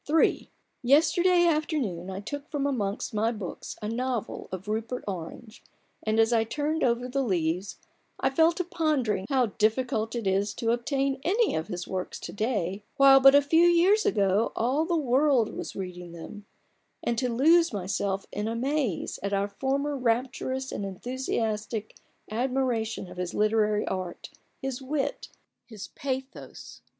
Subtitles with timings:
[0.07, 0.81] THE BARGAIN OF RUPERT ORANGE.
[0.81, 5.63] 35 III Yesterday afternoon I took from amongst my books a novel of Rupert Orange,
[6.01, 7.77] and as I turned over the leaves,
[8.19, 12.33] I fell to pondering how difficult it is to obtain any of his works to
[12.33, 16.47] day, while but a few years ago all the world was reading them;
[17.03, 21.91] and to lose myself in amaze at our former rapturous and enthu siastic
[22.31, 25.29] admiration of his literary art, his wit,
[25.67, 26.81] his pathos.